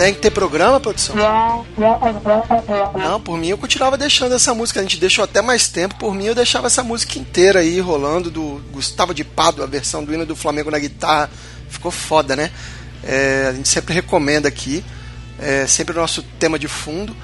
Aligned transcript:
Tem 0.00 0.14
que 0.14 0.20
ter 0.20 0.30
programa, 0.30 0.80
produção? 0.80 1.14
Não, 2.98 3.20
por 3.20 3.36
mim 3.36 3.48
eu 3.48 3.58
continuava 3.58 3.98
deixando 3.98 4.34
essa 4.34 4.54
música. 4.54 4.80
A 4.80 4.82
gente 4.82 4.96
deixou 4.96 5.22
até 5.22 5.42
mais 5.42 5.68
tempo. 5.68 5.94
Por 5.96 6.14
mim 6.14 6.24
eu 6.24 6.34
deixava 6.34 6.68
essa 6.68 6.82
música 6.82 7.18
inteira 7.18 7.60
aí 7.60 7.78
rolando 7.80 8.30
do 8.30 8.62
Gustavo 8.72 9.12
de 9.12 9.22
Pado, 9.22 9.62
a 9.62 9.66
versão 9.66 10.02
do 10.02 10.14
hino 10.14 10.24
do 10.24 10.34
Flamengo 10.34 10.70
na 10.70 10.78
guitarra. 10.78 11.28
Ficou 11.68 11.90
foda, 11.90 12.34
né? 12.34 12.50
É, 13.04 13.48
a 13.50 13.52
gente 13.52 13.68
sempre 13.68 13.92
recomenda 13.92 14.48
aqui. 14.48 14.82
É 15.38 15.66
sempre 15.66 15.94
o 15.94 16.00
nosso 16.00 16.22
tema 16.38 16.58
de 16.58 16.66
fundo. 16.66 17.14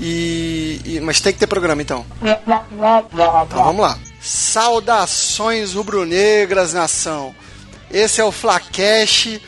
E, 0.00 0.80
e, 0.84 1.00
mas 1.00 1.20
tem 1.20 1.32
que 1.32 1.38
ter 1.38 1.46
programa 1.46 1.80
então. 1.80 2.04
Então 2.20 3.62
vamos 3.62 3.82
lá. 3.82 3.96
Saudações 4.20 5.74
rubro-negras, 5.74 6.72
nação. 6.72 7.32
Esse 7.88 8.20
é 8.20 8.24
o 8.24 8.32
Flacash 8.32 9.38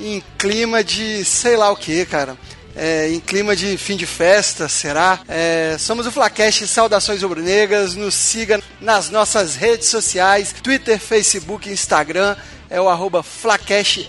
em 0.00 0.22
clima 0.38 0.82
de 0.82 1.24
sei 1.24 1.56
lá 1.56 1.70
o 1.70 1.76
que, 1.76 2.04
cara. 2.06 2.36
É, 2.74 3.10
em 3.10 3.18
clima 3.20 3.54
de 3.56 3.76
fim 3.76 3.96
de 3.96 4.06
festa, 4.06 4.68
será? 4.68 5.20
É, 5.28 5.76
somos 5.78 6.06
o 6.06 6.12
Flacash 6.12 6.68
Saudações 6.68 7.22
Rubro-Negras. 7.22 7.94
Nos 7.94 8.14
siga 8.14 8.62
nas 8.80 9.10
nossas 9.10 9.56
redes 9.56 9.88
sociais: 9.88 10.54
Twitter, 10.62 10.98
Facebook, 10.98 11.68
Instagram. 11.68 12.36
É 12.68 12.80
o 12.80 12.88
arroba 12.88 13.22
FlacashSRN. 13.22 14.08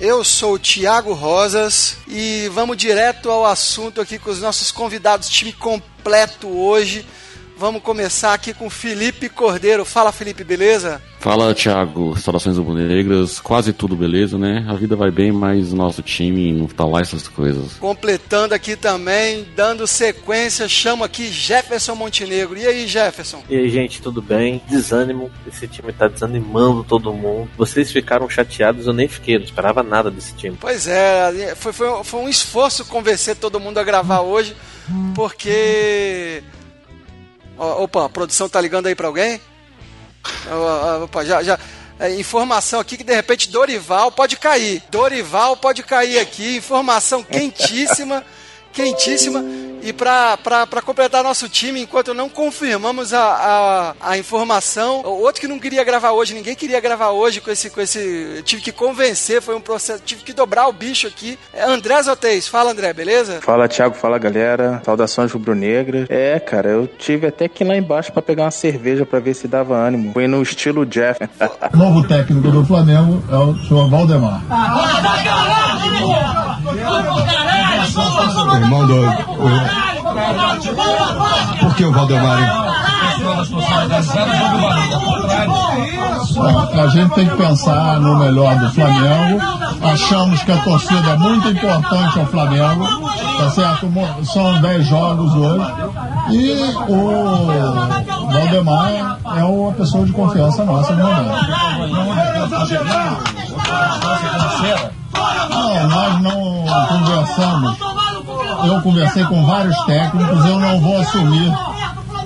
Eu 0.00 0.24
sou 0.24 0.54
o 0.54 0.58
Thiago 0.58 1.12
Rosas 1.12 1.98
e 2.08 2.48
vamos 2.52 2.76
direto 2.76 3.30
ao 3.30 3.44
assunto 3.44 4.00
aqui 4.00 4.18
com 4.18 4.30
os 4.30 4.40
nossos 4.40 4.72
convidados, 4.72 5.28
time 5.28 5.52
completo 5.52 6.48
hoje. 6.48 7.06
Vamos 7.60 7.82
começar 7.82 8.32
aqui 8.32 8.54
com 8.54 8.70
Felipe 8.70 9.28
Cordeiro. 9.28 9.84
Fala, 9.84 10.10
Felipe, 10.10 10.42
beleza? 10.42 10.98
Fala, 11.18 11.54
Thiago. 11.54 12.18
Saudações 12.18 12.56
rubro-negras. 12.56 13.38
Quase 13.38 13.74
tudo 13.74 13.94
beleza, 13.94 14.38
né? 14.38 14.64
A 14.66 14.72
vida 14.72 14.96
vai 14.96 15.10
bem, 15.10 15.30
mas 15.30 15.70
o 15.70 15.76
nosso 15.76 16.00
time 16.00 16.54
não 16.54 16.66
tá 16.66 16.86
lá 16.86 17.02
essas 17.02 17.28
coisas. 17.28 17.74
Completando 17.74 18.54
aqui 18.54 18.76
também, 18.76 19.46
dando 19.54 19.86
sequência, 19.86 20.66
chamo 20.66 21.04
aqui 21.04 21.26
Jefferson 21.26 21.94
Montenegro. 21.94 22.56
E 22.56 22.66
aí, 22.66 22.86
Jefferson? 22.86 23.42
E 23.46 23.54
aí, 23.54 23.68
gente, 23.68 24.00
tudo 24.00 24.22
bem? 24.22 24.62
Desânimo. 24.66 25.30
Esse 25.46 25.68
time 25.68 25.92
tá 25.92 26.08
desanimando 26.08 26.82
todo 26.82 27.12
mundo. 27.12 27.50
Vocês 27.58 27.92
ficaram 27.92 28.26
chateados, 28.26 28.86
eu 28.86 28.94
nem 28.94 29.06
fiquei, 29.06 29.36
não 29.36 29.44
esperava 29.44 29.82
nada 29.82 30.10
desse 30.10 30.32
time. 30.34 30.56
Pois 30.58 30.86
é, 30.86 31.54
foi, 31.56 31.74
foi, 31.74 32.04
foi 32.04 32.20
um 32.20 32.28
esforço 32.30 32.86
convencer 32.86 33.36
todo 33.36 33.60
mundo 33.60 33.76
a 33.76 33.84
gravar 33.84 34.20
hoje, 34.22 34.56
porque 35.14 36.42
Opa, 37.60 38.06
a 38.06 38.08
produção 38.08 38.48
tá 38.48 38.60
ligando 38.60 38.86
aí 38.86 38.94
para 38.94 39.06
alguém? 39.06 39.40
Opa, 41.04 41.24
já, 41.24 41.42
já. 41.42 41.58
É, 41.98 42.14
informação 42.14 42.80
aqui 42.80 42.96
que 42.96 43.04
de 43.04 43.14
repente 43.14 43.50
Dorival 43.50 44.10
pode 44.10 44.36
cair. 44.36 44.82
Dorival 44.90 45.56
pode 45.56 45.82
cair 45.82 46.18
aqui. 46.18 46.56
Informação 46.56 47.22
quentíssima 47.22 48.24
quentíssima. 48.72 49.44
E 49.82 49.92
para 49.92 50.82
completar 50.84 51.22
nosso 51.22 51.48
time, 51.48 51.80
enquanto 51.80 52.12
não 52.12 52.28
confirmamos 52.28 53.12
a, 53.12 53.22
a, 53.22 54.10
a, 54.12 54.18
informação, 54.18 55.00
o 55.00 55.22
outro 55.22 55.40
que 55.40 55.48
não 55.48 55.58
queria 55.58 55.82
gravar 55.82 56.12
hoje, 56.12 56.34
ninguém 56.34 56.54
queria 56.54 56.80
gravar 56.80 57.10
hoje 57.10 57.40
com 57.40 57.50
esse. 57.50 57.70
Com 57.70 57.80
esse 57.80 58.42
tive 58.44 58.62
que 58.62 58.72
convencer, 58.72 59.40
foi 59.40 59.54
um 59.54 59.60
processo, 59.60 60.02
tive 60.04 60.22
que 60.22 60.32
dobrar 60.32 60.68
o 60.68 60.72
bicho 60.72 61.06
aqui. 61.06 61.38
É 61.52 61.64
André 61.64 62.02
Zotez, 62.02 62.48
fala 62.48 62.72
André, 62.72 62.92
beleza? 62.92 63.40
Fala 63.40 63.68
Thiago, 63.68 63.94
fala 63.94 64.18
galera, 64.18 64.82
saudações 64.84 65.32
rubro-negras. 65.32 66.06
É, 66.08 66.38
cara, 66.38 66.68
eu 66.70 66.86
tive 66.86 67.26
até 67.26 67.48
que 67.48 67.64
ir 67.64 67.66
lá 67.66 67.76
embaixo 67.76 68.12
para 68.12 68.22
pegar 68.22 68.44
uma 68.44 68.50
cerveja 68.50 69.06
para 69.06 69.20
ver 69.20 69.34
se 69.34 69.46
dava 69.48 69.76
ânimo. 69.76 70.12
Foi 70.12 70.26
no 70.26 70.42
estilo 70.42 70.84
Jeff. 70.84 71.20
Novo 71.74 72.06
técnico 72.06 72.50
do 72.50 72.64
Flamengo 72.64 73.22
é 73.30 73.36
o 73.36 73.56
senhor 73.66 73.88
Valdemar. 73.88 74.42
Irmão 78.56 78.86
do. 78.86 79.02
Por 81.60 81.74
que 81.74 81.84
o 81.84 81.92
Valdemar? 81.92 82.70
A 86.82 86.86
gente 86.88 87.14
tem 87.14 87.28
que 87.28 87.36
pensar 87.36 88.00
no 88.00 88.16
melhor 88.16 88.58
do 88.58 88.70
Flamengo. 88.70 89.40
Achamos 89.82 90.42
que 90.42 90.52
a 90.52 90.58
torcida 90.58 91.10
é 91.10 91.16
muito 91.16 91.48
importante 91.48 92.18
ao 92.18 92.26
Flamengo. 92.26 92.86
Tá 93.38 93.50
certo? 93.50 93.90
São 94.24 94.60
10 94.60 94.86
jogos 94.86 95.34
hoje. 95.34 95.72
E 96.30 96.74
o 96.88 98.30
Valdemar 98.30 99.18
é 99.36 99.44
uma 99.44 99.72
pessoa 99.72 100.04
de 100.04 100.12
confiança 100.12 100.64
nossa 100.64 100.92
no 100.94 101.04
momento. 101.04 101.40
Não, 105.74 105.88
nós 105.88 106.20
não 106.20 106.64
conversamos. 106.88 107.78
Eu 108.64 108.80
conversei 108.82 109.24
com 109.24 109.44
vários 109.46 109.76
técnicos, 109.84 110.44
eu 110.44 110.58
não 110.58 110.80
vou 110.80 110.98
assumir 110.98 111.52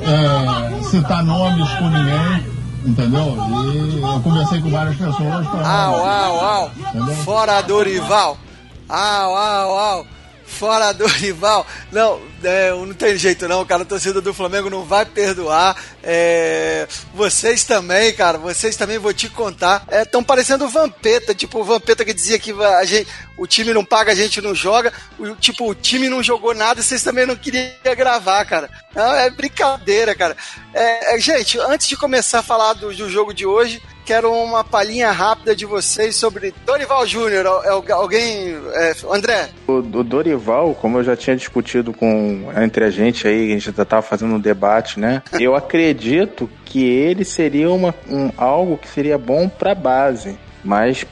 é, 0.03 0.83
citar 0.83 1.23
nomes 1.23 1.69
com 1.75 1.89
ninguém. 1.89 2.55
Entendeu? 2.87 3.37
E 3.73 4.03
eu 4.03 4.21
conversei 4.21 4.61
com 4.61 4.71
várias 4.71 4.97
pessoas. 4.97 5.47
Au, 5.65 5.95
au, 5.95 6.45
au. 6.45 6.71
Fora 7.25 7.63
Dorival. 7.63 8.37
Au, 8.89 9.35
au, 9.35 9.99
au 9.99 10.07
fora 10.47 10.93
do 10.93 11.07
rival. 11.19 11.67
Não, 11.91 12.21
é, 12.43 12.71
não 12.71 12.95
tem 12.95 13.17
jeito 13.17 13.49
não, 13.49 13.65
cara. 13.65 13.83
A 13.83 13.87
torcida 13.87 14.21
do 14.21 14.33
Flamengo 14.33 14.71
não 14.71 14.85
vai 14.85 15.05
perdoar. 15.05 15.77
É, 16.03 16.87
vocês 17.13 17.65
também, 17.65 18.15
cara. 18.15 18.39
Vocês 18.39 18.77
também 18.77 18.99
vou 18.99 19.13
te 19.13 19.29
contar. 19.29 19.85
Estão 19.91 20.21
é, 20.21 20.25
parecendo 20.25 20.65
o 20.65 20.69
Vampeta, 20.69 21.35
tipo 21.35 21.61
o 21.61 21.65
Vampeta 21.65 22.05
que 22.05 22.15
dizia 22.15 22.39
que 22.39 22.53
a 22.53 22.85
gente, 22.85 23.09
o 23.37 23.47
time 23.47 23.73
não 23.73 23.85
paga, 23.85 24.13
a 24.13 24.15
gente 24.15 24.41
não 24.41 24.55
joga. 24.55 24.93
O, 25.19 25.35
tipo, 25.35 25.69
o 25.69 25.75
time 25.75 26.09
não 26.09 26.23
jogou 26.23 26.55
nada 26.55 26.83
vocês 26.83 27.03
também 27.03 27.27
não 27.27 27.37
queriam 27.37 27.71
gravar, 27.97 28.45
cara. 28.45 28.71
Não, 28.95 29.15
é 29.15 29.31
brincadeira, 29.31 30.15
cara. 30.15 30.37
É, 30.73 31.15
é, 31.15 31.21
gente, 31.21 31.59
antes 31.59 31.89
de 31.89 31.97
começar 31.97 32.41
a 32.41 32.43
falar 32.43 32.75
do, 32.75 32.95
do 32.95 33.09
jogo 33.09 33.33
de 33.33 33.47
hoje, 33.47 33.83
quero 34.05 34.33
uma 34.33 34.63
palhinha 34.63 35.11
rápida 35.11 35.57
de 35.57 35.65
vocês 35.65 36.15
sobre 36.17 36.55
Dorival 36.65 37.07
Júnior. 37.07 37.47
Alguém. 37.47 38.57
É, 38.75 38.93
André? 39.11 39.49
O, 39.67 39.73
o, 39.73 40.05
Dorival, 40.05 40.75
como 40.75 40.99
eu 40.99 41.05
já 41.05 41.17
tinha 41.17 41.37
discutido 41.37 41.93
com 41.93 42.49
entre 42.63 42.85
a 42.85 42.91
gente 42.91 43.27
aí, 43.27 43.51
a 43.51 43.55
gente 43.55 43.73
já 43.73 43.83
estava 43.83 44.03
fazendo 44.03 44.35
um 44.35 44.41
debate, 44.41 45.01
né? 45.01 45.23
eu 45.41 45.55
acredito 45.55 46.49
que 46.65 46.85
ele 46.85 47.25
seria 47.25 47.71
uma, 47.71 47.95
um, 48.09 48.31
algo 48.37 48.77
que 48.77 48.89
seria 48.89 49.17
bom 49.17 49.49
para 49.49 49.75
base, 49.75 50.39
mas 50.63 51.07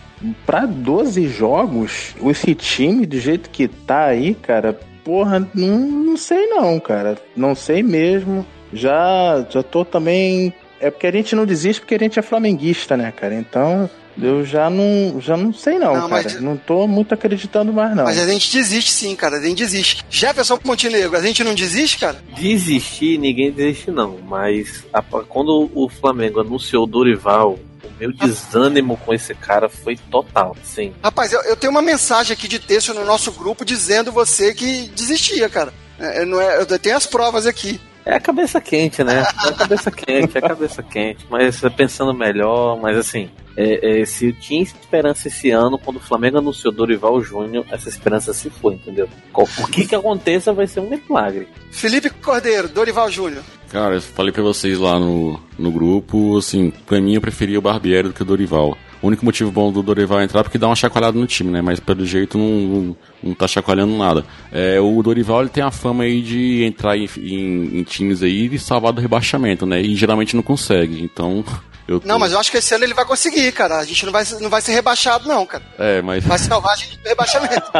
para 0.47 0.66
12 0.66 1.28
jogos, 1.28 2.15
esse 2.30 2.54
time 2.54 3.06
do 3.06 3.18
jeito 3.18 3.50
que 3.50 3.66
tá 3.68 4.04
aí, 4.06 4.34
cara, 4.34 4.78
porra, 5.04 5.48
não, 5.54 5.78
não 5.78 6.16
sei 6.16 6.47
não, 6.47 6.78
cara. 6.78 7.16
Não 7.36 7.54
sei 7.54 7.83
mesmo. 7.83 8.47
Já, 8.72 9.45
já 9.50 9.62
tô 9.62 9.84
também 9.84 10.54
é 10.83 10.91
porque 10.91 11.07
a 11.07 11.13
gente 11.13 11.34
não 11.34 11.47
desiste 11.47 11.81
porque 11.81 11.95
a 11.95 11.99
gente 11.99 12.19
é 12.19 12.23
flamenguista, 12.23 12.97
né, 12.97 13.13
cara? 13.13 13.34
Então, 13.34 13.89
eu 14.21 14.45
já 14.45 14.69
não, 14.69 15.21
já 15.21 15.37
não 15.37 15.53
sei 15.53 15.79
não, 15.79 15.95
não 15.95 16.09
cara. 16.09 16.23
Mas... 16.25 16.41
Não 16.41 16.57
tô 16.57 16.87
muito 16.87 17.15
acreditando 17.15 17.73
mais 17.73 17.97
não. 17.97 18.05
Mas 18.05 18.19
a 18.19 18.27
gente 18.27 18.53
desiste 18.53 18.91
sim, 18.91 19.15
cara. 19.15 19.37
A 19.37 19.41
gente 19.41 19.59
desiste. 19.59 20.05
Jefferson 20.11 20.59
Montenegro, 20.65 21.17
a 21.17 21.23
gente 21.23 21.43
não 21.45 21.55
desiste, 21.55 21.99
cara? 21.99 22.23
Desistir, 22.37 23.19
ninguém 23.19 23.53
desiste 23.53 23.91
não. 23.91 24.19
Mas 24.19 24.84
a, 24.93 25.01
quando 25.01 25.71
o 25.73 25.89
Flamengo 25.89 26.41
anunciou 26.41 26.84
o 26.84 26.87
Dorival, 26.87 27.59
o 27.84 27.91
meu 27.99 28.13
desânimo 28.13 28.97
com 28.97 29.15
esse 29.15 29.34
cara 29.34 29.69
foi 29.69 29.97
total, 30.11 30.57
sim. 30.65 30.93
Rapaz, 31.03 31.33
eu, 31.33 31.41
eu 31.43 31.57
tenho 31.57 31.71
uma 31.71 31.83
mensagem 31.83 32.34
aqui 32.34 32.49
de 32.49 32.59
texto 32.59 32.93
no 32.93 33.05
nosso 33.05 33.31
grupo 33.31 33.65
dizendo 33.65 34.11
você 34.11 34.53
que 34.53 34.89
desistia, 34.89 35.49
cara. 35.49 35.73
É, 35.99 36.25
não 36.25 36.41
é, 36.41 36.61
eu 36.61 36.79
tenho 36.79 36.97
as 36.97 37.07
provas 37.07 37.47
aqui. 37.47 37.81
É 38.04 38.15
a 38.15 38.21
cabeça 38.21 38.60
quente, 38.60 39.04
né? 39.04 39.22
É 39.45 39.49
a 39.49 39.53
cabeça 39.53 39.91
quente, 39.91 40.37
é 40.37 40.39
a 40.39 40.49
cabeça 40.49 40.83
quente. 40.83 41.27
Mas 41.31 41.60
pensando 41.77 42.13
melhor, 42.13 42.81
mas 42.81 42.97
assim, 42.97 43.31
é, 43.57 44.01
é, 44.01 44.04
se 44.04 44.27
eu 44.27 44.33
tinha 44.33 44.63
esperança 44.63 45.28
esse 45.28 45.51
ano, 45.51 45.78
quando 45.78 45.97
o 45.97 46.01
Flamengo 46.01 46.39
anunciou 46.39 46.72
Dorival 46.72 47.21
Júnior, 47.21 47.65
essa 47.71 47.89
esperança 47.89 48.33
se 48.33 48.51
foi, 48.51 48.75
entendeu? 48.75 49.09
O 49.34 49.66
que 49.66 49.87
que 49.87 49.95
aconteça 49.95 50.53
vai 50.53 50.66
ser 50.66 50.81
um 50.81 50.91
milagre. 50.91 51.49
Felipe 51.71 52.10
Cordeiro, 52.10 52.69
Dorival 52.69 53.10
Júnior. 53.10 53.43
Cara, 53.71 53.95
eu 53.95 54.03
falei 54.03 54.33
pra 54.33 54.43
vocês 54.43 54.78
lá 54.78 54.98
no, 54.98 55.41
no 55.59 55.71
grupo, 55.71 56.37
assim, 56.37 56.71
pra 56.87 57.01
mim 57.01 57.15
eu 57.15 57.21
preferia 57.21 57.59
o 57.59 57.63
Barbieri 57.63 58.09
do 58.09 58.15
que 58.15 58.22
o 58.22 58.27
Dorival. 58.27 58.77
O 59.03 59.09
único 59.09 59.25
motivo 59.25 59.51
bom 59.51 59.72
do 59.72 59.83
Dorival 59.83 60.22
entrar 60.22 60.41
é 60.41 60.43
porque 60.45 60.59
dá 60.59 60.69
uma 60.69 60.77
chacoalhada 60.77 61.19
no 61.19 61.27
time, 61.27 61.51
né? 61.51 61.60
Mas 61.60 61.81
pelo 61.81 62.07
jeito 62.07 62.39
não, 62.39 62.47
não, 62.47 62.97
não 63.21 63.34
tá 63.34 63.49
chacoalhando 63.49 63.99
nada. 63.99 64.25
É, 64.53 64.78
o 64.81 65.03
Dorival 65.03 65.41
ele 65.41 65.51
tem 65.51 65.63
a 65.63 65.72
fama 65.72 66.04
aí 66.04 66.22
de 66.22 66.63
entrar 66.63 66.97
em, 66.97 67.09
em, 67.19 67.81
em 67.81 67.83
times 67.83 68.22
aí 68.22 68.47
e 68.47 68.59
salvar 68.60 68.93
do 68.93 69.01
rebaixamento, 69.01 69.66
né? 69.66 69.83
E 69.83 69.97
geralmente 69.97 70.37
não 70.37 70.43
consegue. 70.43 71.03
Então 71.03 71.45
tô... 71.84 72.01
Não, 72.04 72.16
mas 72.16 72.31
eu 72.31 72.39
acho 72.39 72.53
que 72.53 72.59
esse 72.59 72.72
ano 72.77 72.84
ele 72.84 72.95
vai 72.95 73.04
conseguir, 73.04 73.51
cara. 73.51 73.78
A 73.78 73.84
gente 73.84 74.07
não 74.07 74.13
vai, 74.13 74.25
não 74.41 74.49
vai 74.49 74.60
ser 74.60 74.72
rebaixado, 74.72 75.27
não, 75.27 75.45
cara. 75.45 75.65
É, 75.77 76.01
mas. 76.01 76.25
Vai 76.25 76.39
salvar 76.39 76.75
a 76.75 76.77
gente 76.77 76.97
do 76.97 77.09
rebaixamento. 77.09 77.72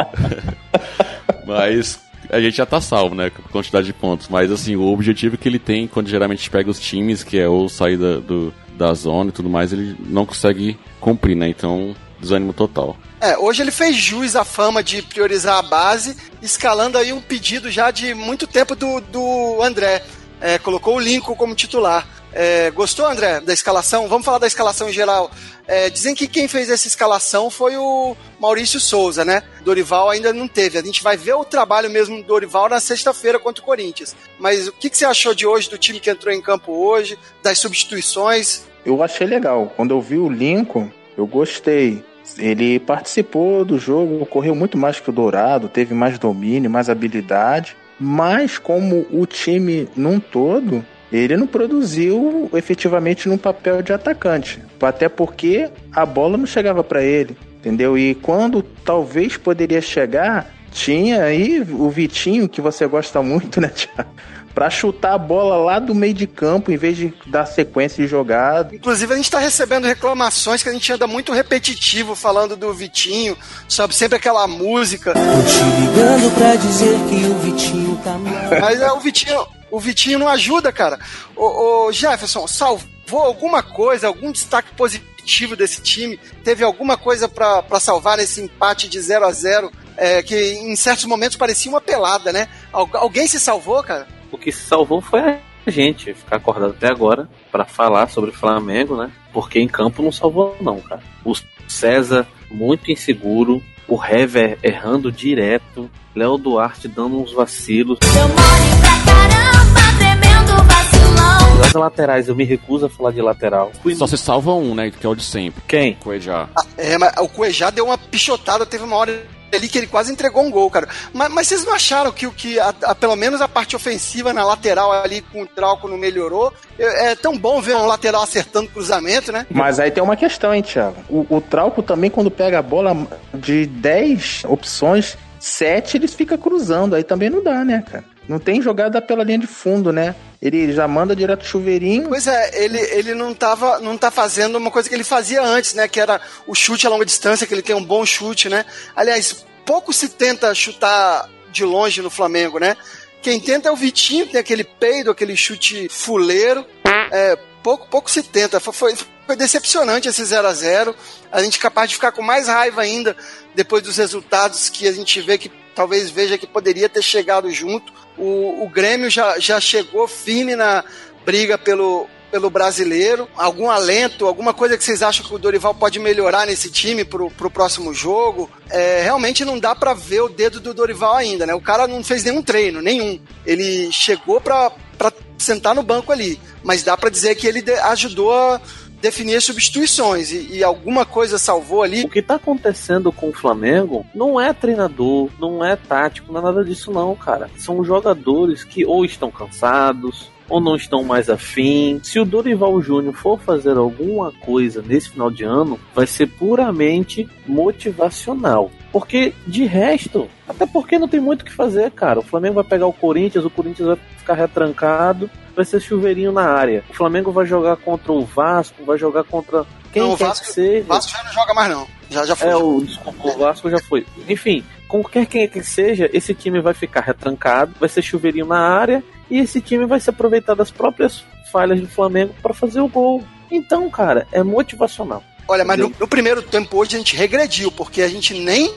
mas 1.47 2.01
a 2.29 2.41
gente 2.41 2.57
já 2.57 2.65
tá 2.65 2.81
salvo, 2.81 3.15
né? 3.15 3.29
Com 3.29 3.43
quantidade 3.43 3.85
de 3.85 3.93
pontos. 3.93 4.27
Mas 4.27 4.51
assim, 4.51 4.75
o 4.75 4.91
objetivo 4.91 5.37
que 5.37 5.47
ele 5.47 5.59
tem 5.59 5.87
quando 5.87 6.09
geralmente 6.09 6.49
pega 6.49 6.69
os 6.69 6.81
times, 6.81 7.23
que 7.23 7.39
é 7.39 7.47
ou 7.47 7.69
sair 7.69 7.95
da, 7.95 8.17
do, 8.17 8.53
da 8.77 8.93
zona 8.93 9.29
e 9.29 9.33
tudo 9.33 9.49
mais, 9.49 9.71
ele 9.71 9.95
não 10.05 10.25
consegue 10.25 10.77
cumprir, 11.03 11.35
né? 11.35 11.49
Então 11.49 11.95
desânimo 12.19 12.53
total. 12.53 12.95
É, 13.19 13.37
hoje 13.37 13.61
ele 13.61 13.71
fez 13.71 13.95
jus 13.97 14.35
à 14.35 14.45
fama 14.45 14.81
de 14.81 15.01
priorizar 15.01 15.57
a 15.57 15.61
base, 15.61 16.15
escalando 16.41 16.97
aí 16.97 17.11
um 17.11 17.21
pedido 17.21 17.69
já 17.69 17.91
de 17.91 18.13
muito 18.13 18.47
tempo 18.47 18.75
do, 18.75 19.01
do 19.01 19.61
André. 19.61 20.03
É, 20.39 20.57
colocou 20.57 20.95
o 20.95 20.99
Lincoln 20.99 21.35
como 21.35 21.53
titular. 21.53 22.07
É, 22.35 22.71
gostou, 22.71 23.05
André, 23.05 23.39
da 23.41 23.53
escalação? 23.53 24.07
Vamos 24.07 24.25
falar 24.25 24.39
da 24.39 24.47
escalação 24.47 24.89
em 24.89 24.93
geral. 24.93 25.29
É, 25.67 25.89
dizem 25.89 26.15
que 26.15 26.27
quem 26.27 26.47
fez 26.47 26.69
essa 26.69 26.87
escalação 26.87 27.49
foi 27.49 27.77
o 27.77 28.17
Maurício 28.39 28.79
Souza, 28.79 29.23
né? 29.23 29.43
Dorival 29.63 30.09
ainda 30.09 30.33
não 30.33 30.47
teve. 30.47 30.77
A 30.77 30.81
gente 30.81 31.03
vai 31.03 31.15
ver 31.15 31.35
o 31.35 31.45
trabalho 31.45 31.89
mesmo 31.91 32.17
do 32.17 32.23
Dorival 32.23 32.67
na 32.67 32.79
sexta-feira 32.79 33.37
contra 33.37 33.61
o 33.61 33.65
Corinthians. 33.65 34.15
Mas 34.39 34.67
o 34.67 34.71
que, 34.73 34.89
que 34.89 34.97
você 34.97 35.05
achou 35.05 35.35
de 35.35 35.45
hoje, 35.45 35.69
do 35.69 35.77
time 35.77 35.99
que 35.99 36.09
entrou 36.09 36.33
em 36.33 36.41
campo 36.41 36.71
hoje, 36.71 37.17
das 37.43 37.59
substituições? 37.59 38.63
Eu 38.85 39.01
achei 39.01 39.25
legal. 39.25 39.71
Quando 39.75 39.91
eu 39.91 40.01
vi 40.01 40.17
o 40.17 40.29
Lincoln, 40.29 40.89
eu 41.17 41.25
gostei. 41.25 42.03
Ele 42.37 42.79
participou 42.79 43.63
do 43.63 43.77
jogo, 43.77 44.25
correu 44.25 44.55
muito 44.55 44.77
mais 44.77 44.99
que 44.99 45.09
o 45.09 45.13
Dourado, 45.13 45.67
teve 45.67 45.93
mais 45.93 46.17
domínio, 46.17 46.69
mais 46.69 46.89
habilidade. 46.89 47.75
Mas 47.99 48.57
como 48.57 49.05
o 49.11 49.25
time 49.25 49.87
num 49.95 50.19
todo, 50.19 50.83
ele 51.11 51.37
não 51.37 51.45
produziu 51.45 52.49
efetivamente 52.53 53.29
num 53.29 53.37
papel 53.37 53.81
de 53.81 53.93
atacante. 53.93 54.59
Até 54.81 55.07
porque 55.07 55.69
a 55.91 56.05
bola 56.05 56.37
não 56.37 56.45
chegava 56.45 56.83
para 56.83 57.03
ele, 57.03 57.37
entendeu? 57.57 57.97
E 57.97 58.15
quando 58.15 58.63
talvez 58.63 59.37
poderia 59.37 59.79
chegar, 59.79 60.51
tinha 60.71 61.23
aí 61.23 61.61
o 61.61 61.87
Vitinho, 61.89 62.49
que 62.49 62.59
você 62.59 62.87
gosta 62.87 63.21
muito, 63.21 63.61
né, 63.61 63.67
Thiago? 63.69 64.09
Pra 64.53 64.69
chutar 64.69 65.13
a 65.13 65.17
bola 65.17 65.57
lá 65.57 65.79
do 65.79 65.95
meio 65.95 66.13
de 66.13 66.27
campo 66.27 66.71
em 66.71 66.77
vez 66.77 66.95
de 66.95 67.13
dar 67.25 67.45
sequência 67.45 68.03
de 68.03 68.09
jogada. 68.09 68.75
Inclusive, 68.75 69.13
a 69.13 69.17
gente 69.17 69.31
tá 69.31 69.39
recebendo 69.39 69.85
reclamações 69.85 70.61
que 70.61 70.69
a 70.69 70.73
gente 70.73 70.91
anda 70.93 71.07
muito 71.07 71.31
repetitivo 71.33 72.15
falando 72.15 72.55
do 72.55 72.73
Vitinho, 72.73 73.35
sabe? 73.67 73.95
Sempre 73.95 74.17
aquela 74.17 74.47
música. 74.47 75.13
Tô 75.13 75.19
te 75.19 75.81
ligando 75.81 76.35
pra 76.37 76.55
dizer 76.55 76.95
que 77.09 77.25
o 77.25 77.39
Vitinho 77.39 77.99
tá 78.03 78.17
mal. 78.17 78.33
Mas 78.61 78.79
é 78.79 78.91
o 78.91 78.99
Vitinho 78.99 79.43
o 79.73 79.79
Vitinho 79.79 80.19
não 80.19 80.27
ajuda, 80.27 80.71
cara. 80.71 80.99
O, 81.35 81.87
o 81.87 81.91
Jefferson, 81.91 82.45
salvou 82.47 83.23
alguma 83.23 83.63
coisa, 83.63 84.05
algum 84.05 84.31
destaque 84.31 84.71
positivo 84.75 85.55
desse 85.55 85.81
time? 85.81 86.19
Teve 86.43 86.63
alguma 86.63 86.95
coisa 86.95 87.27
para 87.27 87.79
salvar 87.79 88.17
nesse 88.17 88.39
empate 88.39 88.87
de 88.87 89.01
0 89.01 89.25
a 89.25 89.31
0 89.31 89.71
é, 89.97 90.21
que 90.21 90.35
em 90.35 90.75
certos 90.75 91.05
momentos 91.05 91.37
parecia 91.37 91.71
uma 91.71 91.81
pelada, 91.81 92.31
né? 92.31 92.47
alguém 92.71 93.27
se 93.27 93.39
salvou, 93.39 93.83
cara? 93.83 94.07
O 94.33 94.37
que 94.37 94.51
se 94.51 94.63
salvou 94.63 94.99
foi 94.99 95.19
a 95.19 95.37
gente 95.67 96.11
ficar 96.15 96.37
acordado 96.37 96.71
até 96.71 96.87
agora 96.87 97.29
para 97.51 97.65
falar 97.65 98.09
sobre 98.09 98.31
o 98.31 98.33
Flamengo, 98.33 98.97
né? 98.97 99.11
Porque 99.31 99.59
em 99.59 99.67
campo 99.67 100.01
não 100.01 100.11
salvou, 100.11 100.57
não, 100.59 100.79
cara. 100.81 101.03
O 101.23 101.33
César 101.67 102.25
muito 102.49 102.91
inseguro, 102.91 103.61
o 103.87 104.03
Hever 104.03 104.57
errando 104.63 105.11
direto, 105.11 105.87
Léo 106.15 106.39
Duarte 106.39 106.87
dando 106.87 107.21
uns 107.21 107.31
vacilos. 107.31 107.99
Eu 108.01 108.27
moro 108.27 108.33
pra 108.81 109.13
caramba, 109.13 109.97
tremendo 109.99 110.63
vacilão. 110.63 111.61
Das 111.61 111.73
laterais, 111.73 112.27
eu 112.27 112.35
me 112.35 112.43
recuso 112.43 112.87
a 112.87 112.89
falar 112.89 113.11
de 113.11 113.21
lateral. 113.21 113.71
Só 113.95 114.07
se 114.07 114.17
salva 114.17 114.51
um, 114.55 114.73
né? 114.73 114.89
Que 114.89 115.05
é 115.05 115.09
o 115.09 115.13
de 115.13 115.23
sempre. 115.23 115.61
Quem? 115.67 115.93
Cuejá. 115.93 116.49
Ah, 116.55 116.65
é, 116.75 116.97
mas 116.97 117.13
o 117.19 117.29
Cuejá 117.29 117.69
deu 117.69 117.85
uma 117.85 117.99
pichotada, 117.99 118.65
teve 118.65 118.83
uma 118.83 118.95
hora 118.95 119.27
ali 119.55 119.67
que 119.67 119.77
ele 119.77 119.87
quase 119.87 120.11
entregou 120.11 120.43
um 120.43 120.51
gol, 120.51 120.69
cara. 120.69 120.87
Mas, 121.13 121.31
mas 121.31 121.47
vocês 121.47 121.65
não 121.65 121.73
acharam 121.73 122.11
que 122.11 122.27
o 122.27 122.31
que, 122.31 122.59
a, 122.59 122.73
a, 122.83 122.95
pelo 122.95 123.15
menos 123.15 123.41
a 123.41 123.47
parte 123.47 123.75
ofensiva 123.75 124.33
na 124.33 124.43
lateral 124.43 124.91
ali 124.91 125.21
com 125.21 125.43
o 125.43 125.47
Trauco 125.47 125.87
não 125.87 125.97
melhorou? 125.97 126.53
É, 126.77 127.11
é, 127.11 127.15
tão 127.15 127.37
bom 127.37 127.61
ver 127.61 127.75
um 127.75 127.85
lateral 127.85 128.23
acertando 128.23 128.69
cruzamento, 128.69 129.31
né? 129.31 129.45
Mas 129.49 129.79
aí 129.79 129.91
tem 129.91 130.03
uma 130.03 130.15
questão, 130.15 130.53
hein, 130.53 130.61
Thiago? 130.61 130.97
O, 131.09 131.37
o 131.37 131.41
Trauco 131.41 131.81
também, 131.81 132.09
quando 132.09 132.31
pega 132.31 132.59
a 132.59 132.61
bola 132.61 132.95
de 133.33 133.65
10 133.65 134.43
opções, 134.47 135.17
7 135.39 135.97
eles 135.97 136.13
ficam 136.13 136.37
cruzando. 136.37 136.95
Aí 136.95 137.03
também 137.03 137.29
não 137.29 137.43
dá, 137.43 137.63
né, 137.63 137.83
cara? 137.89 138.12
Não 138.27 138.39
tem 138.39 138.61
jogada 138.61 139.01
pela 139.01 139.23
linha 139.23 139.39
de 139.39 139.47
fundo, 139.47 139.91
né? 139.91 140.15
Ele 140.41 140.71
já 140.73 140.87
manda 140.87 141.15
direto 141.15 141.45
chuveirinho. 141.45 142.09
Pois 142.09 142.27
é, 142.27 142.63
ele, 142.63 142.79
ele 142.79 143.13
não, 143.13 143.33
tava, 143.33 143.79
não 143.79 143.97
tá 143.97 144.09
fazendo 144.09 144.57
uma 144.57 144.71
coisa 144.71 144.87
que 144.87 144.95
ele 144.95 145.03
fazia 145.03 145.41
antes, 145.41 145.73
né? 145.73 145.87
Que 145.87 145.99
era 145.99 146.21
o 146.47 146.55
chute 146.55 146.87
a 146.87 146.89
longa 146.89 147.05
distância, 147.05 147.45
que 147.45 147.53
ele 147.53 147.61
tem 147.61 147.75
um 147.75 147.83
bom 147.83 148.05
chute, 148.05 148.49
né? 148.49 148.65
Aliás, 148.95 149.45
pouco 149.65 149.91
se 149.91 150.09
tenta 150.09 150.53
chutar 150.55 151.29
de 151.51 151.65
longe 151.65 152.01
no 152.01 152.09
Flamengo, 152.09 152.59
né? 152.59 152.77
Quem 153.21 153.39
tenta 153.39 153.69
é 153.69 153.71
o 153.71 153.75
Vitinho, 153.75 154.27
tem 154.27 154.39
aquele 154.39 154.65
peido, 154.65 155.11
aquele 155.11 155.35
chute 155.35 155.87
fuleiro. 155.89 156.65
É, 157.11 157.37
pouco, 157.63 157.87
pouco 157.87 158.11
se 158.11 158.21
tenta. 158.21 158.59
Foi, 158.59 158.93
foi 159.25 159.35
decepcionante 159.37 160.09
esse 160.09 160.23
0 160.25 160.47
a 160.47 160.53
0 160.53 160.95
A 161.31 161.41
gente 161.41 161.57
é 161.57 161.61
capaz 161.61 161.89
de 161.89 161.95
ficar 161.95 162.11
com 162.11 162.21
mais 162.21 162.47
raiva 162.47 162.81
ainda 162.81 163.15
depois 163.55 163.81
dos 163.81 163.95
resultados 163.95 164.69
que 164.69 164.87
a 164.87 164.91
gente 164.91 165.21
vê 165.21 165.37
que 165.37 165.49
talvez 165.73 166.09
veja 166.09 166.37
que 166.37 166.45
poderia 166.45 166.89
ter 166.89 167.01
chegado 167.01 167.49
junto. 167.49 167.93
O, 168.17 168.63
o 168.63 168.69
Grêmio 168.69 169.09
já, 169.09 169.39
já 169.39 169.59
chegou 169.59 170.07
firme 170.07 170.55
na 170.55 170.83
briga 171.25 171.57
pelo, 171.57 172.07
pelo 172.31 172.49
brasileiro? 172.49 173.27
Algum 173.35 173.69
alento, 173.69 174.25
alguma 174.25 174.53
coisa 174.53 174.77
que 174.77 174.83
vocês 174.83 175.03
acham 175.03 175.25
que 175.25 175.33
o 175.33 175.37
Dorival 175.37 175.73
pode 175.75 175.99
melhorar 175.99 176.47
nesse 176.47 176.71
time 176.71 177.05
pro, 177.05 177.29
pro 177.31 177.51
próximo 177.51 177.93
jogo? 177.93 178.49
É, 178.69 179.01
realmente 179.03 179.45
não 179.45 179.59
dá 179.59 179.75
para 179.75 179.93
ver 179.93 180.21
o 180.21 180.29
dedo 180.29 180.59
do 180.59 180.73
Dorival 180.73 181.15
ainda, 181.15 181.45
né? 181.45 181.53
O 181.53 181.61
cara 181.61 181.87
não 181.87 182.03
fez 182.03 182.23
nenhum 182.23 182.41
treino, 182.41 182.81
nenhum. 182.81 183.19
Ele 183.45 183.91
chegou 183.91 184.41
pra, 184.41 184.71
pra 184.97 185.11
sentar 185.37 185.75
no 185.75 185.83
banco 185.83 186.11
ali, 186.11 186.39
mas 186.63 186.83
dá 186.83 186.97
para 186.97 187.09
dizer 187.09 187.35
que 187.35 187.47
ele 187.47 187.63
ajudou 187.71 188.33
a 188.33 188.61
definir 189.03 189.35
as 189.35 189.43
substituições 189.43 190.31
e, 190.31 190.57
e, 190.57 190.63
alguma 190.63 191.05
coisa 191.05 191.37
salvou 191.37 191.83
ali. 191.83 192.05
O 192.05 192.09
que 192.09 192.21
tá 192.21 192.35
acontecendo 192.35 193.11
com 193.11 193.27
o 193.27 193.33
Flamengo 193.33 194.05
não 194.15 194.39
é 194.39 194.53
treinador, 194.53 195.29
não 195.37 195.63
é 195.63 195.75
tático, 195.75 196.31
não 196.31 196.39
é 196.39 196.43
nada 196.43 196.63
disso 196.63 196.89
não, 196.89 197.13
cara. 197.13 197.49
São 197.57 197.83
jogadores 197.83 198.63
que 198.63 198.85
ou 198.85 199.03
estão 199.03 199.29
cansados, 199.29 200.31
ou 200.49 200.61
não 200.61 200.77
estão 200.77 201.03
mais 201.03 201.29
afim. 201.29 201.99
Se 202.01 202.17
o 202.17 202.25
Dorival 202.25 202.81
Júnior 202.81 203.13
for 203.13 203.37
fazer 203.37 203.75
alguma 203.75 204.31
coisa 204.31 204.81
nesse 204.81 205.09
final 205.09 205.29
de 205.29 205.43
ano, 205.43 205.77
vai 205.93 206.07
ser 206.07 206.27
puramente 206.27 207.27
motivacional. 207.45 208.71
Porque 208.93 209.33
de 209.47 209.65
resto, 209.65 210.29
até 210.47 210.67
porque 210.67 210.99
não 210.99 211.07
tem 211.07 211.19
muito 211.19 211.41
o 211.41 211.45
que 211.45 211.51
fazer, 211.51 211.89
cara. 211.89 212.19
O 212.19 212.23
Flamengo 212.23 212.53
vai 212.53 212.63
pegar 212.63 212.85
o 212.85 212.93
Corinthians, 212.93 213.43
o 213.43 213.49
Corinthians 213.49 213.87
vai 213.87 213.97
ficar 214.19 214.35
retrancado, 214.35 215.27
vai 215.55 215.65
ser 215.65 215.79
chuveirinho 215.79 216.31
na 216.31 216.43
área. 216.43 216.83
O 216.87 216.93
Flamengo 216.93 217.31
vai 217.31 217.47
jogar 217.47 217.75
contra 217.77 218.11
o 218.11 218.23
Vasco, 218.23 218.85
vai 218.85 218.95
jogar 218.99 219.23
contra 219.23 219.65
quem 219.91 220.03
não, 220.03 220.15
quer 220.15 220.27
Vasco, 220.27 220.45
que 220.45 220.53
seja. 220.53 220.83
O 220.83 220.87
Vasco 220.87 221.11
já 221.11 221.23
não 221.23 221.33
joga 221.33 221.53
mais 221.55 221.71
não. 221.71 221.87
Já, 222.11 222.23
já 222.23 222.35
foi. 222.35 222.49
É, 222.49 222.55
o, 222.55 222.81
desculpa, 222.81 223.27
o 223.27 223.37
Vasco 223.39 223.69
já 223.71 223.79
foi. 223.79 224.05
Enfim, 224.29 224.63
qualquer 224.87 225.25
quem 225.25 225.47
que 225.47 225.63
seja, 225.63 226.07
esse 226.13 226.35
time 226.35 226.61
vai 226.61 226.75
ficar 226.75 227.01
retrancado, 227.01 227.73
vai 227.79 227.89
ser 227.89 228.03
chuveirinho 228.03 228.45
na 228.45 228.59
área 228.59 229.03
e 229.27 229.39
esse 229.39 229.59
time 229.59 229.87
vai 229.87 229.99
se 229.99 230.11
aproveitar 230.11 230.53
das 230.53 230.69
próprias 230.69 231.25
falhas 231.51 231.81
do 231.81 231.87
Flamengo 231.87 232.35
para 232.43 232.53
fazer 232.53 232.79
o 232.79 232.87
gol. 232.87 233.23
Então, 233.49 233.89
cara, 233.89 234.27
é 234.31 234.43
motivacional. 234.43 235.23
Olha, 235.47 235.65
mas 235.65 235.77
no, 235.79 235.91
no, 235.99 236.07
primeiro 236.07 236.41
tempo 236.41 236.77
hoje 236.77 236.95
a 236.95 236.97
gente 236.97 237.15
regrediu, 237.15 237.71
porque 237.71 238.01
a 238.01 238.07
gente 238.07 238.33
nem 238.33 238.73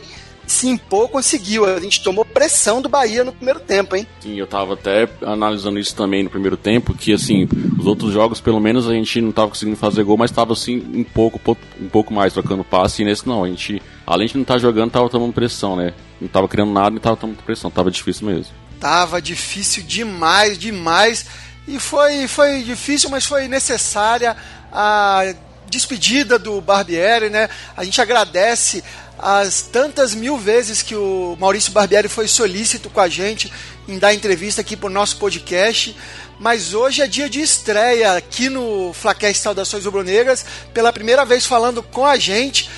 se 0.46 0.68
impor 0.68 1.08
conseguiu. 1.08 1.64
A 1.64 1.80
gente 1.80 2.02
tomou 2.02 2.24
pressão 2.24 2.80
do 2.80 2.88
Bahia 2.88 3.24
no 3.24 3.32
primeiro 3.32 3.60
tempo, 3.60 3.96
hein? 3.96 4.06
Sim, 4.20 4.38
eu 4.38 4.46
tava 4.46 4.74
até 4.74 5.08
analisando 5.22 5.78
isso 5.78 5.94
também 5.94 6.22
no 6.22 6.30
primeiro 6.30 6.56
tempo, 6.56 6.94
que 6.94 7.12
assim, 7.12 7.48
os 7.78 7.86
outros 7.86 8.12
jogos, 8.12 8.40
pelo 8.40 8.60
menos, 8.60 8.88
a 8.88 8.92
gente 8.92 9.20
não 9.20 9.32
tava 9.32 9.48
conseguindo 9.48 9.76
fazer 9.76 10.04
gol, 10.04 10.16
mas 10.16 10.30
tava 10.30 10.52
assim, 10.52 10.78
um 10.94 11.04
pouco, 11.04 11.56
um 11.80 11.88
pouco 11.88 12.14
mais 12.14 12.32
trocando 12.32 12.64
passe, 12.64 13.02
e 13.02 13.04
nesse 13.04 13.26
não, 13.26 13.44
a 13.44 13.48
gente, 13.48 13.82
além 14.06 14.28
de 14.28 14.34
não 14.34 14.42
estar 14.42 14.54
tá 14.54 14.60
jogando, 14.60 14.90
tava 14.90 15.08
tomando 15.08 15.32
pressão, 15.32 15.76
né? 15.76 15.92
Não 16.20 16.28
tava 16.28 16.48
criando 16.48 16.72
nada 16.72 16.96
e 16.96 17.00
tava 17.00 17.16
tomando 17.16 17.42
pressão, 17.42 17.70
tava 17.70 17.90
difícil 17.90 18.26
mesmo. 18.26 18.54
Tava 18.80 19.20
difícil 19.20 19.82
demais, 19.82 20.58
demais. 20.58 21.26
E 21.66 21.80
foi, 21.80 22.28
foi 22.28 22.62
difícil, 22.62 23.10
mas 23.10 23.26
foi 23.26 23.48
necessária 23.48 24.36
a 24.72 25.34
despedida 25.68 26.38
do 26.38 26.60
Barbieri, 26.60 27.30
né? 27.30 27.48
A 27.76 27.84
gente 27.84 28.00
agradece 28.00 28.82
as 29.18 29.62
tantas 29.62 30.14
mil 30.14 30.36
vezes 30.36 30.82
que 30.82 30.94
o 30.94 31.36
Maurício 31.40 31.72
Barbieri 31.72 32.08
foi 32.08 32.28
solícito 32.28 32.90
com 32.90 33.00
a 33.00 33.08
gente 33.08 33.52
em 33.88 33.98
dar 33.98 34.12
entrevista 34.12 34.60
aqui 34.60 34.76
para 34.76 34.88
o 34.88 34.92
nosso 34.92 35.16
podcast. 35.16 35.96
Mas 36.38 36.74
hoje 36.74 37.00
é 37.00 37.06
dia 37.06 37.30
de 37.30 37.40
estreia 37.40 38.12
aqui 38.12 38.50
no 38.50 38.92
Flaquest 38.92 39.40
Saudações 39.40 39.86
Rubro-Negras, 39.86 40.44
pela 40.74 40.92
primeira 40.92 41.24
vez 41.24 41.46
falando 41.46 41.82
com 41.82 42.04
a 42.04 42.18
gente 42.18 42.68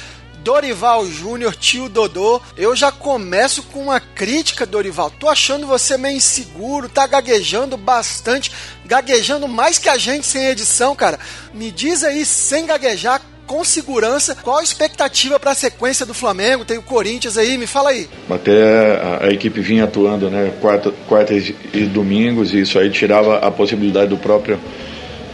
Dorival 0.49 1.07
Júnior, 1.07 1.55
tio 1.55 1.90
Dodô. 1.90 2.40
Eu 2.57 2.75
já 2.75 2.90
começo 2.90 3.62
com 3.64 3.83
uma 3.83 4.00
crítica, 4.00 4.64
Dorival. 4.64 5.11
Tô 5.11 5.28
achando 5.28 5.67
você 5.67 5.99
meio 5.99 6.17
inseguro, 6.17 6.88
tá 6.88 7.07
gaguejando 7.07 7.76
bastante, 7.76 8.50
gaguejando 8.87 9.47
mais 9.47 9.76
que 9.76 9.90
a 9.90 9.99
gente 9.99 10.26
sem 10.26 10.47
edição, 10.47 10.97
cara. 10.97 11.19
Me 11.52 11.71
diz 11.71 12.02
aí, 12.02 12.25
sem 12.25 12.64
gaguejar, 12.64 13.21
com 13.47 13.62
segurança. 13.62 14.35
Qual 14.37 14.57
a 14.57 14.62
expectativa 14.62 15.38
para 15.38 15.50
a 15.50 15.55
sequência 15.55 16.07
do 16.07 16.14
Flamengo? 16.14 16.64
Tem 16.64 16.78
o 16.78 16.83
Corinthians 16.83 17.37
aí, 17.37 17.59
me 17.59 17.67
fala 17.67 17.90
aí. 17.90 18.09
Até 18.31 18.97
a, 19.02 19.26
a 19.26 19.28
equipe 19.31 19.61
vinha 19.61 19.85
atuando, 19.85 20.31
né, 20.31 20.55
quarta, 20.62 20.90
quartas 21.07 21.52
e 21.75 21.85
domingos, 21.85 22.55
e 22.55 22.62
isso 22.62 22.78
aí 22.78 22.88
tirava 22.90 23.37
a 23.37 23.50
possibilidade 23.50 24.09
do 24.09 24.17
próprio 24.17 24.59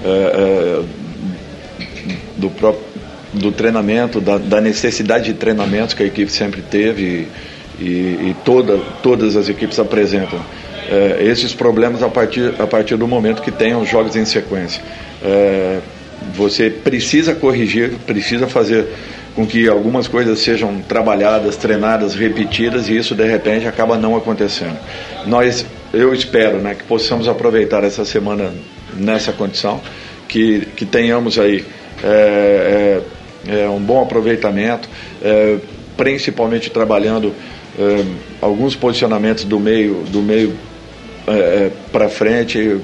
é, 0.04 0.08
é, 0.08 1.04
do 2.36 2.50
próprio 2.50 2.93
do 3.34 3.52
treinamento, 3.52 4.20
da, 4.20 4.38
da, 4.38 4.60
necessidade 4.60 5.24
de 5.24 5.34
treinamentos 5.34 5.94
que 5.94 6.02
a 6.02 6.06
equipe 6.06 6.30
sempre 6.30 6.62
teve 6.62 7.28
e, 7.78 7.84
e 7.84 8.36
toda, 8.44 8.78
todas 9.02 9.36
as 9.36 9.48
equipes 9.48 9.78
apresentam. 9.78 10.40
É, 10.88 11.24
esses 11.24 11.54
problemas 11.54 12.02
a 12.02 12.08
partir, 12.08 12.54
a 12.58 12.66
partir 12.66 12.96
do 12.96 13.08
momento 13.08 13.42
que 13.42 13.50
tenham 13.50 13.84
jogos 13.84 14.16
em 14.16 14.24
sequência. 14.24 14.82
É, 15.22 15.80
você 16.34 16.70
precisa 16.70 17.34
corrigir, 17.34 17.92
precisa 18.06 18.46
fazer 18.46 18.86
com 19.34 19.46
que 19.46 19.68
algumas 19.68 20.06
coisas 20.06 20.38
sejam 20.38 20.80
trabalhadas, 20.80 21.56
treinadas, 21.56 22.14
repetidas 22.14 22.88
e 22.88 22.96
isso 22.96 23.14
de 23.14 23.26
repente 23.26 23.66
acaba 23.66 23.96
não 23.96 24.16
acontecendo. 24.16 24.78
Nós, 25.26 25.66
eu 25.92 26.14
espero, 26.14 26.58
né, 26.58 26.74
que 26.74 26.84
possamos 26.84 27.26
aproveitar 27.26 27.82
essa 27.82 28.04
semana 28.04 28.52
nessa 28.96 29.32
condição, 29.32 29.80
que, 30.28 30.68
que 30.76 30.86
tenhamos 30.86 31.38
aí 31.38 31.64
é, 32.02 33.00
é, 33.48 33.64
é 33.64 33.68
um 33.68 33.80
bom 33.80 34.02
aproveitamento, 34.02 34.88
é, 35.22 35.58
principalmente 35.96 36.70
trabalhando 36.70 37.34
é, 37.78 38.04
alguns 38.40 38.74
posicionamentos 38.74 39.44
do 39.44 39.58
meio 39.58 40.04
do 40.10 40.22
meio 40.22 40.54
é, 41.26 41.70
para 41.90 42.08
frente, 42.08 42.78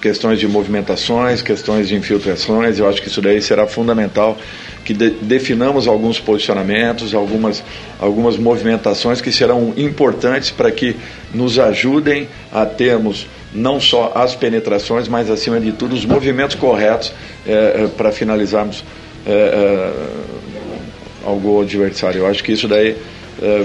questões 0.00 0.40
de 0.40 0.48
movimentações, 0.48 1.42
questões 1.42 1.88
de 1.88 1.94
infiltrações. 1.94 2.78
Eu 2.78 2.88
acho 2.88 3.00
que 3.02 3.08
isso 3.08 3.20
daí 3.20 3.40
será 3.40 3.66
fundamental 3.66 4.38
que 4.84 4.92
de, 4.92 5.10
definamos 5.10 5.86
alguns 5.86 6.18
posicionamentos, 6.18 7.14
algumas, 7.14 7.62
algumas 8.00 8.36
movimentações 8.36 9.20
que 9.20 9.30
serão 9.30 9.72
importantes 9.76 10.50
para 10.50 10.70
que 10.70 10.96
nos 11.32 11.58
ajudem 11.58 12.28
a 12.52 12.66
termos 12.66 13.26
não 13.54 13.80
só 13.80 14.12
as 14.14 14.34
penetrações, 14.34 15.08
mas 15.08 15.30
acima 15.30 15.60
de 15.60 15.72
tudo 15.72 15.94
os 15.94 16.04
movimentos 16.04 16.56
corretos 16.56 17.12
é, 17.46 17.84
é, 17.84 17.86
para 17.96 18.10
finalizarmos 18.10 18.82
é, 19.26 19.32
é, 19.32 19.92
ao 21.24 21.36
gol 21.36 21.62
adversário. 21.62 22.20
Eu 22.20 22.26
acho 22.26 22.42
que 22.42 22.52
isso 22.52 22.66
daí 22.66 22.96
é, 23.40 23.64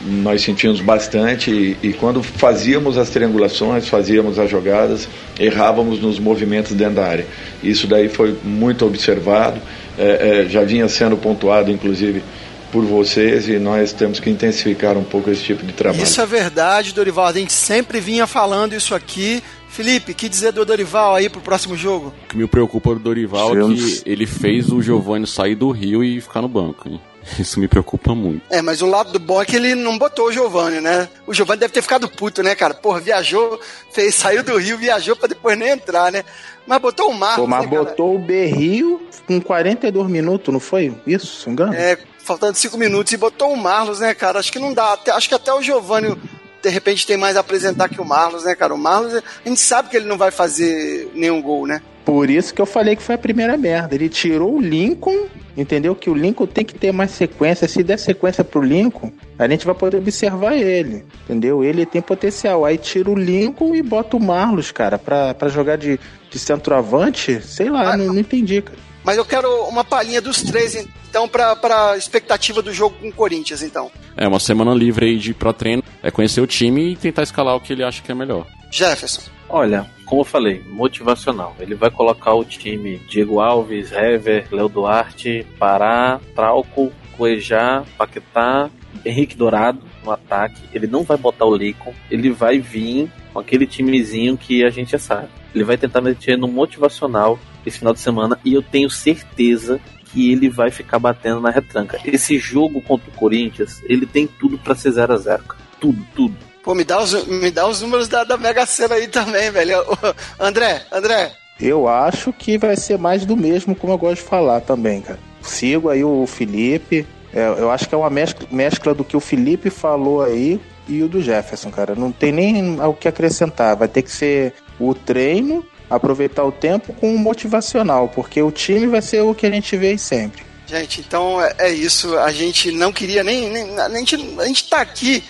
nós 0.00 0.42
sentimos 0.42 0.80
bastante 0.80 1.50
e, 1.50 1.76
e, 1.82 1.92
quando 1.92 2.22
fazíamos 2.22 2.96
as 2.96 3.10
triangulações, 3.10 3.88
fazíamos 3.88 4.38
as 4.38 4.50
jogadas, 4.50 5.08
errávamos 5.38 6.00
nos 6.00 6.18
movimentos 6.18 6.72
dentro 6.72 6.94
da 6.94 7.06
área. 7.06 7.26
Isso 7.62 7.86
daí 7.86 8.08
foi 8.08 8.36
muito 8.44 8.86
observado, 8.86 9.60
é, 9.98 10.44
é, 10.44 10.48
já 10.48 10.62
vinha 10.62 10.88
sendo 10.88 11.16
pontuado, 11.16 11.70
inclusive, 11.70 12.22
por 12.70 12.84
vocês 12.84 13.48
e 13.48 13.58
nós 13.58 13.92
temos 13.92 14.20
que 14.20 14.28
intensificar 14.28 14.96
um 14.96 15.04
pouco 15.04 15.30
esse 15.30 15.42
tipo 15.42 15.64
de 15.64 15.72
trabalho. 15.72 16.02
Isso 16.02 16.20
é 16.20 16.26
verdade, 16.26 16.92
Dorival. 16.92 17.26
A 17.26 17.32
gente 17.32 17.52
sempre 17.52 17.98
vinha 17.98 18.26
falando 18.26 18.74
isso 18.74 18.94
aqui. 18.94 19.42
Felipe, 19.68 20.14
que 20.14 20.28
dizer 20.28 20.52
do 20.52 20.64
Dorival 20.64 21.14
aí 21.14 21.28
pro 21.28 21.40
próximo 21.40 21.76
jogo? 21.76 22.12
O 22.24 22.28
que 22.28 22.36
me 22.36 22.46
preocupa 22.46 22.94
do 22.94 23.00
Dorival 23.00 23.56
é 23.56 23.74
que 23.74 24.02
ele 24.04 24.26
fez 24.26 24.72
o 24.72 24.82
Giovanni 24.82 25.26
sair 25.26 25.54
do 25.54 25.70
Rio 25.70 26.02
e 26.02 26.20
ficar 26.20 26.42
no 26.42 26.48
banco. 26.48 26.88
Hein? 26.88 27.00
Isso 27.38 27.60
me 27.60 27.68
preocupa 27.68 28.14
muito. 28.14 28.42
É, 28.50 28.62
mas 28.62 28.82
o 28.82 28.86
lado 28.86 29.12
do 29.12 29.18
bom 29.18 29.40
é 29.40 29.44
que 29.44 29.56
ele 29.56 29.74
não 29.74 29.98
botou 29.98 30.26
o 30.26 30.32
Giovanni, 30.32 30.80
né? 30.80 31.08
O 31.26 31.34
Giovanni 31.34 31.60
deve 31.60 31.72
ter 31.72 31.82
ficado 31.82 32.08
puto, 32.08 32.42
né, 32.42 32.54
cara? 32.54 32.74
Porra, 32.74 33.00
viajou, 33.00 33.60
fez, 33.92 34.14
saiu 34.14 34.42
do 34.42 34.56
Rio, 34.56 34.78
viajou 34.78 35.14
pra 35.14 35.28
depois 35.28 35.58
nem 35.58 35.70
entrar, 35.70 36.10
né? 36.10 36.24
Mas 36.66 36.80
botou 36.80 37.10
o 37.10 37.14
Marcos. 37.14 37.44
Pô, 37.44 37.46
mas 37.46 37.62
né, 37.62 37.78
botou 37.78 38.14
o 38.14 38.18
Berrio 38.18 39.00
com 39.26 39.40
42 39.40 40.08
minutos, 40.08 40.52
não 40.52 40.60
foi? 40.60 40.94
Isso, 41.06 41.42
se 41.42 41.50
engano? 41.50 41.74
É, 41.74 41.98
faltando 42.18 42.56
5 42.56 42.76
minutos 42.76 43.12
e 43.12 43.16
botou 43.16 43.52
o 43.52 43.56
Marlos, 43.56 44.00
né, 44.00 44.14
cara? 44.14 44.38
Acho 44.38 44.52
que 44.52 44.58
não 44.58 44.72
dá. 44.72 44.92
Até, 44.92 45.10
acho 45.12 45.28
que 45.28 45.34
até 45.34 45.52
o 45.52 45.62
Giovanni 45.62 46.16
de 46.62 46.68
repente 46.68 47.06
tem 47.06 47.16
mais 47.16 47.36
a 47.36 47.40
apresentar 47.40 47.88
que 47.88 48.00
o 48.00 48.04
Marlos, 48.04 48.44
né, 48.44 48.54
cara? 48.54 48.74
O 48.74 48.78
Marlos, 48.78 49.14
a 49.14 49.48
gente 49.48 49.60
sabe 49.60 49.88
que 49.88 49.96
ele 49.96 50.06
não 50.06 50.18
vai 50.18 50.30
fazer 50.30 51.10
nenhum 51.14 51.40
gol, 51.40 51.66
né? 51.66 51.80
Por 52.04 52.30
isso 52.30 52.54
que 52.54 52.62
eu 52.62 52.66
falei 52.66 52.96
que 52.96 53.02
foi 53.02 53.16
a 53.16 53.18
primeira 53.18 53.56
merda. 53.56 53.94
Ele 53.94 54.08
tirou 54.08 54.54
o 54.54 54.60
Lincoln, 54.60 55.26
entendeu? 55.54 55.94
Que 55.94 56.08
o 56.08 56.14
Lincoln 56.14 56.46
tem 56.46 56.64
que 56.64 56.74
ter 56.74 56.90
mais 56.90 57.10
sequência. 57.10 57.68
Se 57.68 57.82
der 57.82 57.98
sequência 57.98 58.42
pro 58.42 58.62
Lincoln, 58.62 59.12
a 59.38 59.46
gente 59.46 59.66
vai 59.66 59.74
poder 59.74 59.98
observar 59.98 60.56
ele, 60.56 61.04
entendeu? 61.24 61.62
Ele 61.62 61.84
tem 61.84 62.00
potencial. 62.00 62.64
Aí 62.64 62.78
tira 62.78 63.10
o 63.10 63.14
Lincoln 63.14 63.74
e 63.74 63.82
bota 63.82 64.16
o 64.16 64.20
Marlos, 64.20 64.72
cara, 64.72 64.98
pra, 64.98 65.34
pra 65.34 65.48
jogar 65.48 65.76
de, 65.76 66.00
de 66.30 66.38
centroavante. 66.38 67.42
Sei 67.42 67.68
lá, 67.68 67.94
não, 67.94 68.06
não 68.06 68.20
entendi, 68.20 68.62
cara. 68.62 68.87
Mas 69.08 69.16
eu 69.16 69.24
quero 69.24 69.50
uma 69.62 69.82
palhinha 69.82 70.20
dos 70.20 70.42
três, 70.42 70.74
então, 71.08 71.26
para 71.26 71.56
a 71.92 71.96
expectativa 71.96 72.60
do 72.60 72.74
jogo 72.74 72.94
com 73.00 73.08
o 73.08 73.12
Corinthians, 73.12 73.62
então. 73.62 73.90
É, 74.14 74.28
uma 74.28 74.38
semana 74.38 74.74
livre 74.74 75.06
aí 75.06 75.16
de 75.16 75.32
pra 75.32 75.50
treino, 75.50 75.82
é 76.02 76.10
conhecer 76.10 76.42
o 76.42 76.46
time 76.46 76.92
e 76.92 76.94
tentar 76.94 77.22
escalar 77.22 77.56
o 77.56 77.60
que 77.60 77.72
ele 77.72 77.82
acha 77.82 78.02
que 78.02 78.12
é 78.12 78.14
melhor. 78.14 78.46
Jefferson. 78.70 79.22
Olha, 79.48 79.90
como 80.04 80.20
eu 80.20 80.26
falei, 80.26 80.62
motivacional. 80.62 81.56
Ele 81.58 81.74
vai 81.74 81.90
colocar 81.90 82.34
o 82.34 82.44
time 82.44 82.98
Diego 83.08 83.40
Alves, 83.40 83.92
Hever, 83.92 84.46
Léo 84.52 84.68
Duarte, 84.68 85.46
Pará, 85.58 86.20
Trauco, 86.34 86.92
Cuejá, 87.16 87.84
Paquetá, 87.96 88.68
Henrique 89.06 89.38
Dourado 89.38 89.80
no 90.04 90.10
ataque. 90.10 90.60
Ele 90.70 90.86
não 90.86 91.02
vai 91.02 91.16
botar 91.16 91.46
o 91.46 91.56
Lincoln, 91.56 91.94
ele 92.10 92.28
vai 92.28 92.58
vir 92.58 93.10
com 93.32 93.38
aquele 93.38 93.66
timezinho 93.66 94.36
que 94.36 94.62
a 94.62 94.68
gente 94.68 94.92
já 94.92 94.98
sabe. 94.98 95.28
Ele 95.54 95.64
vai 95.64 95.78
tentar 95.78 96.02
meter 96.02 96.36
no 96.36 96.46
motivacional 96.46 97.38
esse 97.64 97.78
final 97.78 97.92
de 97.92 98.00
semana 98.00 98.38
e 98.44 98.54
eu 98.54 98.62
tenho 98.62 98.90
certeza 98.90 99.80
que 100.12 100.32
ele 100.32 100.48
vai 100.48 100.70
ficar 100.70 100.98
batendo 100.98 101.40
na 101.40 101.50
retranca. 101.50 101.98
Esse 102.04 102.38
jogo 102.38 102.80
contra 102.80 103.10
o 103.10 103.14
Corinthians, 103.14 103.82
ele 103.84 104.06
tem 104.06 104.26
tudo 104.26 104.58
para 104.58 104.74
ser 104.74 104.92
0 104.92 105.12
a 105.12 105.16
0 105.16 105.44
Tudo, 105.80 106.04
tudo. 106.14 106.36
Pô, 106.62 106.74
me 106.74 106.84
dá 106.84 107.00
os, 107.02 107.26
me 107.26 107.50
dá 107.50 107.66
os 107.66 107.80
números 107.80 108.08
da, 108.08 108.24
da 108.24 108.36
Mega 108.36 108.66
Sena 108.66 108.96
aí 108.96 109.08
também, 109.08 109.50
velho. 109.50 109.76
André, 110.38 110.82
André. 110.92 111.32
Eu 111.60 111.88
acho 111.88 112.32
que 112.32 112.56
vai 112.56 112.76
ser 112.76 112.98
mais 112.98 113.24
do 113.24 113.36
mesmo, 113.36 113.74
como 113.74 113.92
eu 113.92 113.98
gosto 113.98 114.22
de 114.22 114.28
falar 114.28 114.60
também, 114.60 115.00
cara. 115.00 115.18
Sigo 115.42 115.88
aí 115.88 116.04
o 116.04 116.26
Felipe. 116.26 117.06
É, 117.32 117.46
eu 117.58 117.70
acho 117.70 117.88
que 117.88 117.94
é 117.94 117.98
uma 117.98 118.10
mescla, 118.10 118.46
mescla 118.50 118.94
do 118.94 119.04
que 119.04 119.16
o 119.16 119.20
Felipe 119.20 119.70
falou 119.70 120.22
aí 120.22 120.60
e 120.88 121.02
o 121.02 121.08
do 121.08 121.20
Jefferson, 121.20 121.70
cara. 121.70 121.94
Não 121.94 122.12
tem 122.12 122.32
nem 122.32 122.80
o 122.80 122.94
que 122.94 123.08
acrescentar. 123.08 123.76
Vai 123.76 123.88
ter 123.88 124.02
que 124.02 124.10
ser 124.10 124.54
o 124.78 124.94
treino 124.94 125.64
aproveitar 125.88 126.44
o 126.44 126.52
tempo 126.52 126.92
com 126.92 127.14
o 127.14 127.18
motivacional, 127.18 128.08
porque 128.08 128.42
o 128.42 128.50
time 128.50 128.86
vai 128.86 129.02
ser 129.02 129.22
o 129.22 129.34
que 129.34 129.46
a 129.46 129.50
gente 129.50 129.76
vê 129.76 129.96
sempre. 129.96 130.42
Gente, 130.66 131.00
então 131.00 131.42
é, 131.42 131.54
é 131.58 131.70
isso. 131.70 132.16
A 132.18 132.30
gente 132.30 132.70
não 132.70 132.92
queria 132.92 133.24
nem. 133.24 133.50
nem 133.50 133.78
a, 133.80 133.88
gente, 133.88 134.16
a 134.38 134.44
gente 134.44 134.68
tá 134.68 134.80
aqui 134.80 135.24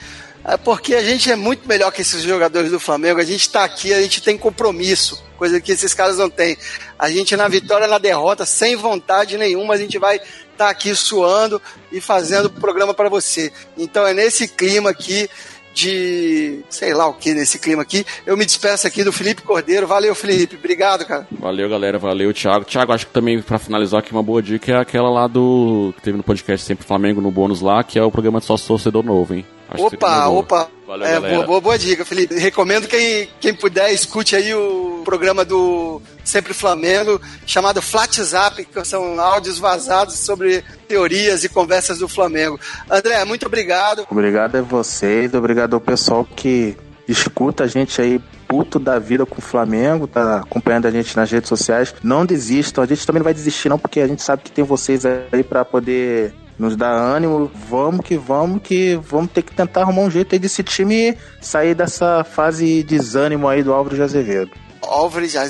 é 0.45 0.57
porque 0.57 0.95
a 0.95 1.03
gente 1.03 1.31
é 1.31 1.37
muito 1.37 1.69
melhor 1.69 1.93
que 1.93 2.01
esses 2.01 2.23
jogadores 2.23 2.71
do 2.71 2.81
Flamengo. 2.81 3.21
A 3.21 3.25
gente 3.25 3.43
está 3.43 3.65
aqui, 3.65 3.93
a 3.93 4.01
gente 4.01 4.23
tem 4.23 4.39
compromisso, 4.39 5.23
coisa 5.37 5.61
que 5.61 5.73
esses 5.73 5.93
caras 5.93 6.17
não 6.17 6.31
têm. 6.31 6.57
A 6.99 7.11
gente 7.11 7.37
na 7.37 7.47
vitória, 7.49 7.87
na 7.87 7.99
derrota, 7.99 8.47
sem 8.47 8.75
vontade 8.75 9.37
nenhuma, 9.37 9.75
a 9.75 9.77
gente 9.77 9.99
vai 9.99 10.17
estar 10.17 10.31
tá 10.57 10.71
aqui 10.71 10.95
suando 10.95 11.61
e 11.93 12.01
fazendo 12.01 12.47
o 12.47 12.51
programa 12.51 12.95
para 12.95 13.11
você. 13.11 13.53
Então 13.77 14.07
é 14.07 14.15
nesse 14.15 14.49
clima 14.49 14.89
aqui 14.89 15.29
de 15.75 16.61
sei 16.69 16.95
lá 16.95 17.07
o 17.07 17.15
que 17.15 17.35
nesse 17.35 17.59
clima 17.59 17.83
aqui. 17.83 18.05
Eu 18.27 18.37
me 18.37 18.45
despeço 18.45 18.87
aqui 18.87 19.05
do 19.05 19.13
Felipe 19.13 19.43
Cordeiro. 19.43 19.87
Valeu, 19.87 20.15
Felipe. 20.15 20.57
Obrigado, 20.57 21.05
cara. 21.05 21.27
Valeu, 21.31 21.69
galera. 21.69 21.99
Valeu, 21.99 22.33
Thiago. 22.33 22.65
Thiago, 22.65 22.93
acho 22.93 23.07
que 23.07 23.13
também 23.13 23.41
para 23.41 23.59
finalizar 23.59 24.01
aqui 24.01 24.13
uma 24.13 24.23
boa 24.23 24.43
dica 24.43 24.73
é 24.73 24.77
aquela 24.77 25.11
lá 25.11 25.27
do 25.27 25.93
que 25.97 26.03
teve 26.03 26.17
no 26.17 26.23
podcast 26.23 26.67
Sempre 26.67 26.87
Flamengo 26.87 27.21
no 27.21 27.31
bônus 27.31 27.61
lá, 27.61 27.83
que 27.83 27.99
é 27.99 28.03
o 28.03 28.11
programa 28.11 28.41
de 28.41 28.47
sócio 28.47 28.67
torcedor 28.67 29.05
novo, 29.05 29.35
hein? 29.35 29.45
Acho 29.69 29.87
opa, 29.87 30.29
opa. 30.29 30.69
Valeu, 30.87 31.07
é, 31.07 31.21
boa, 31.21 31.47
boa, 31.47 31.61
boa, 31.61 31.79
dica, 31.79 32.05
Felipe. 32.05 32.35
Recomendo 32.37 32.89
quem, 32.89 33.29
quem 33.39 33.53
puder, 33.53 33.93
escute 33.93 34.35
aí 34.35 34.55
o 34.55 35.03
programa 35.05 35.45
do 35.45 36.01
Sempre 36.25 36.55
Flamengo, 36.55 37.21
chamado 37.47 37.83
Flat 37.83 38.23
Zap, 38.23 38.65
que 38.65 38.85
são 38.85 39.21
áudios 39.21 39.59
vazados 39.59 40.19
sobre 40.19 40.65
teorias 40.87 41.45
e 41.45 41.49
conversas 41.49 41.99
do 41.99 42.09
Flamengo. 42.09 42.59
André, 42.91 43.23
muito 43.27 43.45
obrigado. 43.45 44.07
Obrigado 44.11 44.57
a 44.57 44.63
vocês, 44.63 45.35
obrigado 45.35 45.75
ao 45.75 45.81
pessoal 45.81 46.25
que 46.25 46.75
escuta 47.07 47.65
a 47.65 47.67
gente 47.67 48.01
aí 48.01 48.21
puto 48.47 48.79
da 48.79 48.99
vida 48.99 49.27
com 49.27 49.39
o 49.39 49.43
Flamengo, 49.43 50.07
tá 50.07 50.39
acompanhando 50.39 50.87
a 50.87 50.91
gente 50.91 51.15
nas 51.15 51.31
redes 51.31 51.49
sociais. 51.49 51.95
Não 52.03 52.25
desistam, 52.25 52.83
a 52.83 52.87
gente 52.87 53.07
também 53.07 53.21
não 53.21 53.25
vai 53.25 53.35
desistir 53.35 53.69
não, 53.69 53.79
porque 53.79 54.01
a 54.01 54.07
gente 54.07 54.23
sabe 54.23 54.43
que 54.43 54.51
tem 54.51 54.65
vocês 54.65 55.05
aí 55.05 55.43
para 55.43 55.65
poder 55.67 56.35
nos 56.59 56.77
dá 56.77 56.91
ânimo, 56.91 57.51
vamos 57.69 58.05
que 58.05 58.17
vamos, 58.17 58.61
que 58.63 58.97
vamos 58.97 59.31
ter 59.31 59.43
que 59.43 59.55
tentar 59.55 59.83
arrumar 59.83 60.03
um 60.03 60.11
jeito 60.11 60.35
aí 60.35 60.39
desse 60.39 60.63
time 60.63 61.17
sair 61.41 61.75
dessa 61.75 62.25
fase 62.25 62.83
de 62.83 62.83
desânimo 62.83 63.49
aí 63.49 63.63
do 63.63 63.73
Álvaro 63.73 63.95
de 63.95 64.03
Azevedo. 64.03 64.51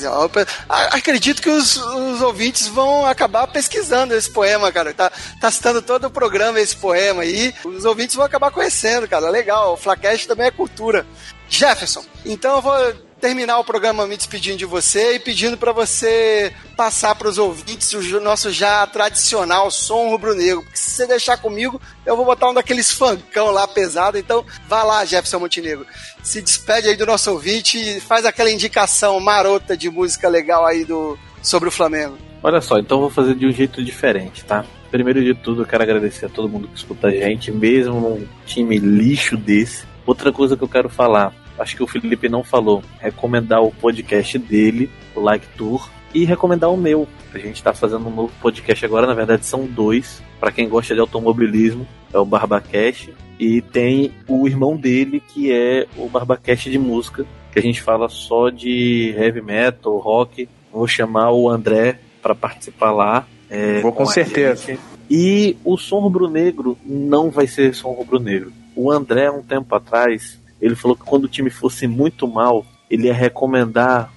Álvares. 0.07 0.49
Acredito 0.69 1.41
que 1.41 1.51
os, 1.51 1.77
os, 1.77 2.21
ouvintes 2.23 2.67
vão 2.67 3.07
acabar 3.07 3.47
pesquisando 3.47 4.15
esse 4.15 4.29
poema, 4.29 4.73
cara. 4.73 4.93
Tá, 4.93 5.13
tá 5.41 5.51
citando 5.51 5.81
todo 5.81 6.07
o 6.07 6.11
programa 6.11 6.61
esse 6.61 6.75
poema 6.75 7.23
aí. 7.23 7.55
Os 7.65 7.85
ouvintes 7.85 8.17
vão 8.17 8.25
acabar 8.25 8.51
conhecendo, 8.51 9.07
cara. 9.07 9.31
Legal. 9.31 9.75
O 9.75 9.77
Flacast 9.77 10.27
também 10.27 10.47
é 10.47 10.51
cultura. 10.51 11.07
Jefferson, 11.49 12.05
então 12.27 12.57
eu 12.57 12.63
vou 12.63 13.08
terminar 13.21 13.59
o 13.59 13.65
programa 13.65 14.07
me 14.07 14.17
despedindo 14.17 14.57
de 14.57 14.65
você 14.65 15.15
e 15.15 15.19
pedindo 15.19 15.57
para 15.57 15.73
você 15.73 16.53
passar 16.77 17.15
para 17.15 17.29
os 17.29 17.39
ouvintes 17.39 17.93
o 17.93 18.21
nosso 18.21 18.51
já 18.51 18.87
tradicional 18.87 19.71
som 19.71 20.09
rubro-negro. 20.09 20.65
Se 20.73 20.93
você 20.93 21.07
deixar 21.07 21.37
comigo, 21.37 21.81
eu 22.07 22.17
vou 22.17 22.25
botar 22.25 22.51
um 22.51 22.55
daqueles 22.55 22.93
funkão 22.93 23.51
lá 23.51 23.67
pesado. 23.67 24.17
Então, 24.17 24.45
vá 24.69 24.83
lá, 24.83 25.05
Jefferson 25.05 25.41
Montenegro. 25.41 25.87
Se 26.23 26.41
despede 26.41 26.89
aí 26.89 26.97
do 26.97 27.07
nosso 27.07 27.31
ouvinte 27.31 27.79
e 27.79 28.01
faz 28.01 28.25
aquela 28.25 28.51
indicação 28.51 29.19
marota 29.21 29.77
de 29.77 29.91
música 29.91 30.29
legal 30.29 30.65
aí 30.65 30.85
do 30.85 31.19
sobre 31.43 31.69
o 31.69 31.73
Flamengo. 31.73 32.17
Olha 32.43 32.61
só, 32.61 32.79
então 32.79 33.01
vou 33.01 33.11
fazer 33.11 33.35
de 33.35 33.47
um 33.47 33.53
jeito 33.53 33.83
diferente, 33.83 34.45
tá? 34.45 34.65
Primeiro 34.91 35.23
de 35.23 35.35
tudo, 35.35 35.63
eu 35.63 35.67
quero 35.67 35.83
agradecer 35.83 36.27
a 36.27 36.29
todo 36.29 36.49
mundo 36.49 36.69
que 36.69 36.77
escuta 36.77 37.09
a 37.09 37.11
gente, 37.11 37.51
mesmo 37.51 38.01
num 38.01 38.29
time 38.47 38.79
lixo 38.79 39.37
desse. 39.37 39.85
Outra 40.07 40.33
coisa 40.33 40.57
que 40.57 40.63
eu 40.63 40.69
quero 40.69 40.89
falar, 40.89 41.35
acho 41.59 41.77
que 41.77 41.83
o 41.83 41.87
Felipe 41.87 42.29
não 42.29 42.45
falou, 42.45 42.83
recomendar 43.01 43.63
o 43.63 43.73
podcast 43.73 44.39
dele, 44.39 44.91
o 45.15 45.21
Like 45.21 45.47
Tour, 45.57 45.89
e 46.15 46.25
recomendar 46.25 46.71
o 46.71 46.77
meu. 46.77 47.07
A 47.35 47.39
gente 47.39 47.57
está 47.57 47.73
fazendo 47.75 48.07
um 48.09 48.15
novo 48.15 48.33
podcast 48.41 48.85
agora, 48.85 49.07
na 49.07 49.15
verdade 49.15 49.45
são 49.45 49.67
dois. 49.67 50.23
Para 50.41 50.53
quem 50.53 50.69
gosta 50.69 50.95
de 50.95 51.01
automobilismo, 51.01 51.87
é 52.13 52.19
o 52.19 52.25
Barbacast. 52.25 53.13
E 53.39 53.61
tem 53.61 54.13
o 54.27 54.49
irmão 54.49 54.77
dele, 54.77 55.21
que 55.21 55.53
é 55.53 55.87
o 55.97 56.09
Barbacast 56.09 56.71
de 56.71 56.79
música, 56.79 57.27
que 57.53 57.59
a 57.59 57.63
gente 57.63 57.83
fala 57.83 58.09
só 58.09 58.49
de 58.49 59.15
heavy 59.17 59.43
metal, 59.43 59.97
rock. 59.99 60.49
Vou 60.73 60.89
chamar 60.89 61.33
o 61.33 61.49
André 61.49 61.99
para 62.23 62.35
participar 62.35 62.93
lá. 62.93 63.27
É, 63.51 63.81
Vou 63.81 63.93
com, 63.93 64.05
com 64.05 64.11
certeza. 64.11 64.79
E 65.11 65.57
o 65.65 65.77
som 65.77 66.01
rubro-negro 66.01 66.77
não 66.85 67.31
vai 67.31 67.47
ser 67.47 67.75
som 67.75 67.91
rubro-negro. 67.91 68.53
O 68.75 68.91
André, 68.91 69.31
um 69.31 69.43
tempo 69.43 69.75
atrás, 69.75 70.39
ele 70.61 70.75
falou 70.75 70.97
que 70.97 71.05
quando 71.05 71.25
o 71.25 71.29
time 71.29 71.51
fosse 71.51 71.87
muito 71.87 72.27
mal, 72.27 72.65
ele 72.91 73.07
ia 73.07 73.15
recomendar 73.15 74.11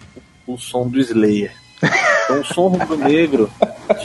o 0.46 0.58
som 0.58 0.88
do 0.88 1.00
Slayer. 1.00 1.54
Então 2.24 2.42
o 2.42 2.46
som 2.46 2.68
rubro-negro 2.68 3.52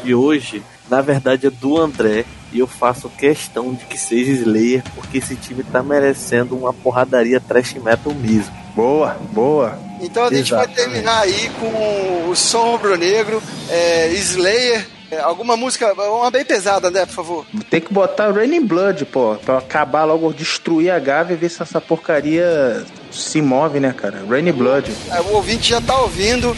de 0.03 0.15
hoje, 0.15 0.63
na 0.89 1.01
verdade, 1.01 1.47
é 1.47 1.51
do 1.51 1.79
André. 1.79 2.25
E 2.53 2.61
eu 2.61 2.67
faço 2.67 3.11
questão 3.11 3.75
de 3.75 3.85
que 3.85 3.99
seja 3.99 4.31
Slayer, 4.31 4.83
porque 4.95 5.19
esse 5.19 5.37
time 5.37 5.63
tá 5.63 5.83
merecendo 5.83 6.57
uma 6.57 6.73
porradaria 6.73 7.41
trash 7.41 7.75
metal 7.75 8.15
mesmo. 8.15 8.55
Boa, 8.75 9.17
boa. 9.33 9.79
Então 10.01 10.25
a 10.25 10.31
gente 10.31 10.53
Exatamente. 10.53 10.77
vai 10.77 10.85
terminar 10.85 11.21
aí 11.21 11.51
com 11.59 12.31
o 12.31 12.37
som 12.37 12.73
rubro-negro, 12.73 13.43
é, 13.69 14.09
Slayer. 14.13 14.96
É, 15.11 15.21
alguma 15.21 15.57
música, 15.57 15.93
uma 15.93 16.31
bem 16.31 16.45
pesada, 16.45 16.91
né, 16.91 17.07
por 17.07 17.15
favor? 17.15 17.47
Tem 17.71 17.81
que 17.81 17.93
botar 17.93 18.33
Raining 18.33 18.65
Blood, 18.65 19.05
pô, 19.05 19.37
pra 19.37 19.59
acabar 19.59 20.05
logo, 20.05 20.33
destruir 20.33 20.91
a 20.91 20.99
Gávea 20.99 21.35
e 21.35 21.37
ver 21.37 21.49
se 21.49 21.63
essa 21.63 21.81
porcaria 21.81 22.85
se 23.13 23.41
move, 23.41 23.79
né, 23.79 23.93
cara? 23.93 24.25
Raining 24.29 24.53
Blood. 24.53 24.93
É, 25.11 25.21
o 25.21 25.35
ouvinte 25.35 25.71
já 25.71 25.81
tá 25.81 25.97
ouvindo. 26.01 26.57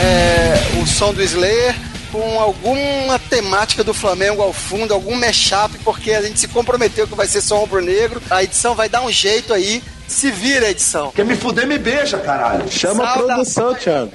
É, 0.00 0.80
o 0.80 0.86
som 0.86 1.12
do 1.12 1.20
Slayer 1.20 1.74
com 2.12 2.40
alguma 2.40 3.18
temática 3.18 3.84
do 3.84 3.92
Flamengo 3.92 4.42
ao 4.42 4.52
fundo, 4.52 4.94
algum 4.94 5.14
mashup, 5.14 5.76
porque 5.84 6.12
a 6.12 6.22
gente 6.22 6.38
se 6.40 6.48
comprometeu 6.48 7.06
que 7.06 7.14
vai 7.14 7.26
ser 7.26 7.40
só 7.40 7.58
rubro-negro. 7.58 8.22
A 8.30 8.42
edição 8.42 8.74
vai 8.74 8.88
dar 8.88 9.02
um 9.02 9.10
jeito 9.10 9.52
aí. 9.52 9.82
Se 10.08 10.30
vira 10.30 10.66
a 10.66 10.70
edição. 10.70 11.12
Quer 11.12 11.24
me 11.24 11.36
fuder, 11.36 11.66
me 11.66 11.78
beija, 11.78 12.18
caralho. 12.18 12.68
Chama 12.70 13.04
a 13.04 13.18
produção, 13.18 13.74
Thiago. 13.74 14.12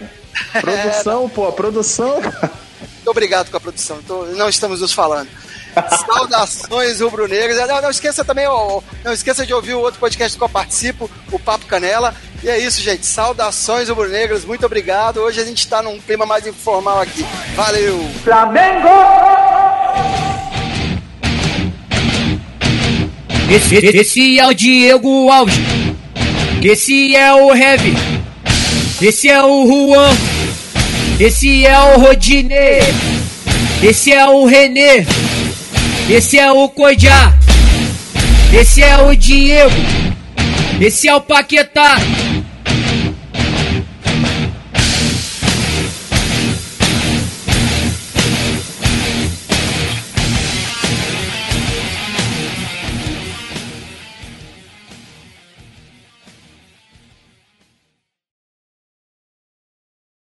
Produção, 0.60 1.26
é, 1.26 1.30
pô, 1.30 1.48
a 1.48 1.52
produção. 1.52 2.16
Muito 2.20 3.10
obrigado 3.10 3.52
com 3.52 3.58
a 3.58 3.60
produção. 3.60 4.00
Então, 4.04 4.26
não 4.34 4.50
estamos 4.50 4.82
nos 4.82 4.92
falando. 4.92 5.30
Saudações 6.06 7.00
rubro-negras. 7.00 7.68
Não, 7.68 7.82
não, 7.82 7.90
esqueça 7.90 8.26
também, 8.26 8.48
ó, 8.48 8.82
não 9.04 9.14
esqueça 9.14 9.46
de 9.46 9.54
ouvir 9.54 9.74
o 9.74 9.80
outro 9.80 10.00
podcast 10.00 10.38
que 10.38 10.44
eu 10.44 10.50
participo, 10.50 11.10
o 11.32 11.40
Papo 11.40 11.66
Canela. 11.66 12.14
E 12.44 12.50
é 12.50 12.58
isso, 12.58 12.82
gente. 12.82 13.06
Saudações 13.06 13.88
rubro-negras. 13.88 14.44
Muito 14.46 14.66
obrigado. 14.66 15.18
Hoje 15.18 15.42
a 15.42 15.46
gente 15.46 15.60
está 15.60 15.82
num 15.82 16.00
clima 16.00 16.26
mais 16.26 16.46
informal 16.48 17.02
aqui. 17.02 17.26
Valeu! 17.56 18.10
Flamengo! 18.24 18.90
Esse, 23.50 23.76
esse 23.76 24.40
é 24.40 24.48
o 24.48 24.54
Diego 24.54 25.30
Alves. 25.30 25.73
Esse 26.64 27.14
é 27.14 27.34
o 27.34 27.54
Heavy. 27.54 27.94
Esse 29.02 29.30
é 29.30 29.44
o 29.44 29.68
Juan. 29.68 30.16
Esse 31.20 31.66
é 31.66 31.78
o 31.78 32.00
Rodinei. 32.00 32.80
Esse 33.84 34.14
é 34.14 34.26
o 34.26 34.46
Renê. 34.46 35.06
Esse 36.10 36.40
é 36.40 36.50
o 36.50 36.70
Cojá. 36.70 37.34
Esse 38.54 38.82
é 38.82 38.98
o 38.98 39.14
Diego. 39.14 39.72
Esse 40.80 41.10
é 41.10 41.14
o 41.14 41.20
Paquetá. 41.20 41.98